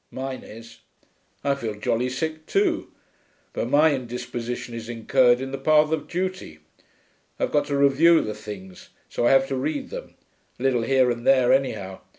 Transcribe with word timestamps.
Mine 0.09 0.41
is. 0.41 0.79
I 1.43 1.53
feel 1.53 1.75
jolly 1.75 2.09
sick 2.09 2.47
too. 2.47 2.91
But 3.53 3.69
my 3.69 3.93
indisposition 3.93 4.73
is 4.73 4.89
incurred 4.89 5.39
in 5.39 5.51
the 5.51 5.59
path 5.59 5.91
of 5.91 6.07
duty. 6.07 6.57
I've 7.39 7.51
got 7.51 7.65
to 7.65 7.77
review 7.77 8.21
the 8.23 8.33
things, 8.33 8.89
so 9.09 9.27
I 9.27 9.29
have 9.29 9.47
to 9.49 9.55
read 9.55 9.91
them 9.91 10.15
a 10.59 10.63
little 10.63 10.81
here 10.81 11.11
and 11.11 11.23
there, 11.23 11.53
anyhow. 11.53 12.01